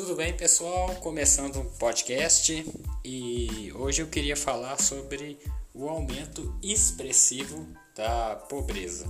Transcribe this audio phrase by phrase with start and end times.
[0.00, 0.94] Tudo bem, pessoal?
[0.96, 2.64] Começando um podcast
[3.04, 5.38] e hoje eu queria falar sobre
[5.74, 9.06] o aumento expressivo da pobreza.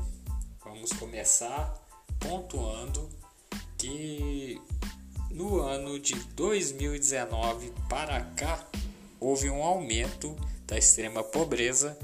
[0.65, 1.81] Vamos começar
[2.19, 3.09] pontuando
[3.79, 4.61] que
[5.31, 8.67] no ano de 2019 para cá
[9.21, 10.35] houve um aumento
[10.67, 11.97] da extrema pobreza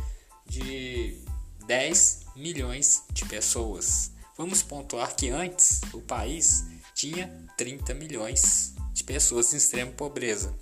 [0.49, 1.21] de
[1.67, 4.13] 10 milhões de pessoas.
[4.39, 10.55] Vamos pontuar que antes o país tinha 30 milhões de pessoas em extrema pobreza.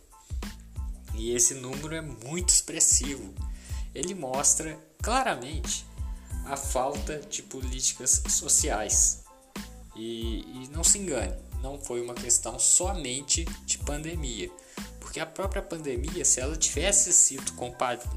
[1.15, 3.33] E esse número é muito expressivo.
[3.95, 5.87] Ele mostra claramente
[6.45, 9.23] a falta de políticas sociais.
[9.95, 14.51] E, e não se engane, não foi uma questão somente de pandemia.
[14.98, 17.52] Porque a própria pandemia, se ela tivesse sido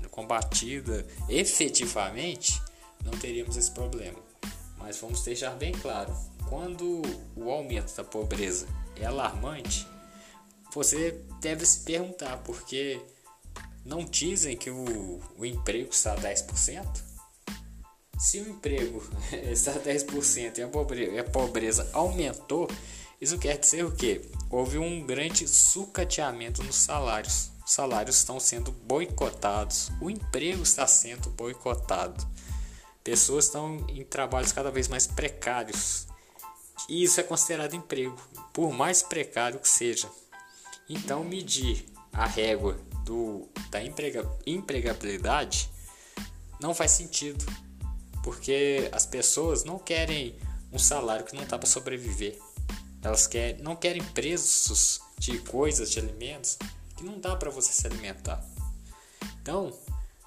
[0.10, 2.60] combatida efetivamente,
[3.06, 4.18] não teríamos esse problema.
[4.80, 6.12] Mas vamos deixar bem claro:
[6.50, 7.04] quando
[7.36, 9.86] o aumento da pobreza é alarmante,
[10.78, 13.02] você deve se perguntar porque
[13.83, 16.86] não dizem que o, o emprego está a 10%?
[18.19, 19.03] Se o emprego
[19.50, 22.69] está a 10% e a pobreza, a pobreza aumentou,
[23.19, 24.22] isso quer dizer o quê?
[24.52, 27.50] Houve um grande sucateamento nos salários.
[27.66, 32.23] Os salários estão sendo boicotados, o emprego está sendo boicotado.
[33.03, 36.06] Pessoas estão em trabalhos cada vez mais precários.
[36.88, 38.16] E isso é considerado emprego,
[38.53, 40.08] por mais precário que seja.
[40.90, 45.70] Então, medir a régua do, da emprega, empregabilidade
[46.60, 47.46] não faz sentido,
[48.24, 50.36] porque as pessoas não querem
[50.72, 52.38] um salário que não dá para sobreviver.
[53.02, 56.58] Elas querem, não querem preços de coisas, de alimentos
[56.96, 58.44] que não dá para você se alimentar.
[59.42, 59.72] Então,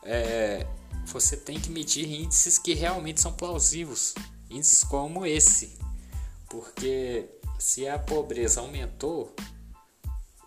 [0.03, 0.67] é,
[1.05, 4.15] você tem que medir índices que realmente são plausíveis,
[4.49, 5.77] índices como esse,
[6.49, 9.35] porque se a pobreza aumentou,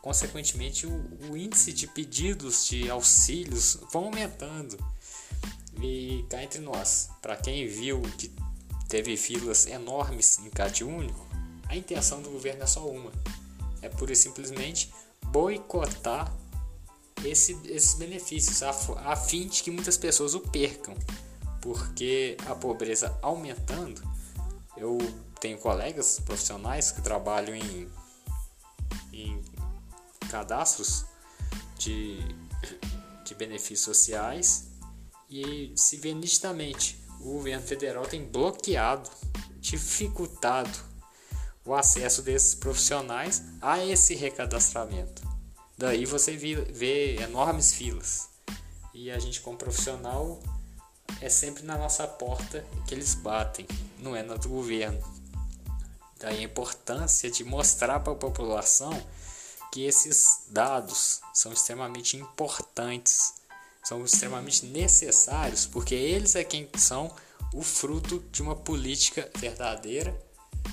[0.03, 0.91] consequentemente o,
[1.31, 4.78] o índice de pedidos de auxílios vão aumentando.
[5.81, 8.30] E cá entre nós, para quem viu que
[8.90, 11.25] teve filas enormes em CAD único,
[11.69, 13.12] a intenção do governo é só uma:
[13.81, 14.94] é pura e simplesmente
[15.28, 16.31] boicotar
[17.24, 18.72] esse, esses benefícios, a,
[19.12, 20.96] a fim de que muitas pessoas o percam,
[21.62, 24.02] porque a pobreza aumentando,
[24.75, 24.97] eu
[25.40, 27.90] tenho colegas profissionais que trabalham em,
[29.14, 29.53] em
[30.33, 31.05] cadastros
[31.77, 32.17] de,
[33.23, 34.67] de benefícios sociais
[35.29, 39.07] e se vê nitidamente o governo federal tem bloqueado,
[39.59, 40.72] dificultado
[41.63, 45.22] o acesso desses profissionais a esse recadastramento.
[45.77, 48.27] Daí você vê enormes filas.
[48.91, 50.41] E a gente, como profissional,
[51.22, 53.67] é sempre na nossa porta que eles batem,
[53.99, 55.01] não é na do governo.
[56.19, 58.93] Daí a importância de mostrar para a população
[59.73, 63.34] que esses dados são extremamente importantes,
[63.84, 67.11] são extremamente necessários, porque eles é quem são
[67.51, 70.16] o fruto de uma política verdadeira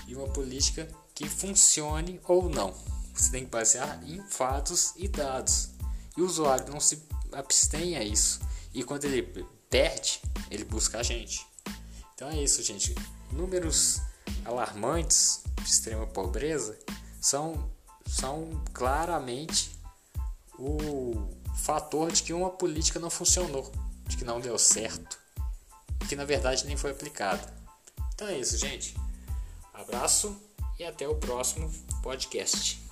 [0.06, 2.74] e uma política que funcione ou não.
[3.14, 5.70] Você tem que basear em fatos e dados.
[6.14, 8.38] E o usuário não se abstém a isso.
[8.74, 9.22] E quando ele
[9.70, 11.46] perde, ele busca a gente.
[12.14, 12.94] Então é isso, gente.
[13.32, 13.98] Números
[14.44, 16.78] alarmantes de extrema pobreza
[17.18, 17.70] são,
[18.10, 19.70] são claramente
[20.58, 23.70] o fator de que uma política não funcionou,
[24.06, 25.16] de que não deu certo,
[26.08, 27.40] que na verdade nem foi aplicada.
[28.12, 28.94] Então é isso, gente.
[29.72, 30.36] Abraço
[30.78, 31.72] e até o próximo
[32.02, 32.82] podcast.